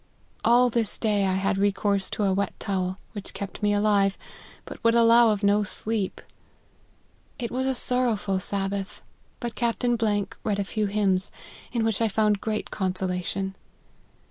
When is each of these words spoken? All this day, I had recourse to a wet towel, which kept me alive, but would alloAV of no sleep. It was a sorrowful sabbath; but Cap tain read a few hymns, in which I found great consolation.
All 0.43 0.71
this 0.71 0.97
day, 0.97 1.27
I 1.27 1.35
had 1.35 1.59
recourse 1.59 2.09
to 2.09 2.23
a 2.23 2.33
wet 2.33 2.59
towel, 2.59 2.97
which 3.11 3.35
kept 3.35 3.61
me 3.61 3.71
alive, 3.71 4.17
but 4.65 4.83
would 4.83 4.95
alloAV 4.95 5.31
of 5.31 5.43
no 5.43 5.61
sleep. 5.61 6.21
It 7.37 7.51
was 7.51 7.67
a 7.67 7.75
sorrowful 7.75 8.39
sabbath; 8.39 9.03
but 9.39 9.53
Cap 9.53 9.77
tain 9.77 9.99
read 10.43 10.57
a 10.57 10.63
few 10.63 10.87
hymns, 10.87 11.29
in 11.71 11.85
which 11.85 12.01
I 12.01 12.07
found 12.07 12.41
great 12.41 12.71
consolation. 12.71 13.53